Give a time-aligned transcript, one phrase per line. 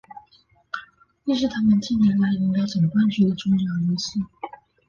[1.25, 4.19] 亦是他们近年来赢得总冠军的重要因素。